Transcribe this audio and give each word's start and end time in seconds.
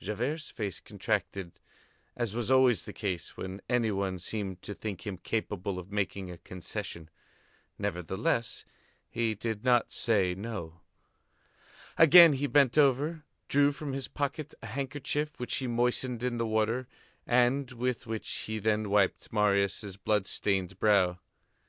Javert's 0.00 0.50
face 0.50 0.80
contracted 0.80 1.60
as 2.16 2.34
was 2.34 2.50
always 2.50 2.82
the 2.82 2.92
case 2.92 3.36
when 3.36 3.60
any 3.68 3.92
one 3.92 4.18
seemed 4.18 4.60
to 4.62 4.74
think 4.74 5.06
him 5.06 5.16
capable 5.18 5.78
of 5.78 5.92
making 5.92 6.28
a 6.32 6.38
concession. 6.38 7.08
Nevertheless, 7.78 8.64
he 9.08 9.36
did 9.36 9.62
not 9.62 9.92
say 9.92 10.34
"no." 10.34 10.80
Again 11.96 12.32
he 12.32 12.48
bent 12.48 12.76
over, 12.76 13.22
drew 13.46 13.70
from 13.70 13.92
his 13.92 14.08
pocket 14.08 14.52
a 14.62 14.66
handkerchief 14.66 15.38
which 15.38 15.54
he 15.54 15.68
moistened 15.68 16.24
in 16.24 16.38
the 16.38 16.44
water 16.48 16.88
and 17.24 17.70
with 17.70 18.04
which 18.04 18.28
he 18.28 18.58
then 18.58 18.90
wiped 18.90 19.32
Marius' 19.32 19.96
blood 19.96 20.26
stained 20.26 20.76
brow. 20.80 21.20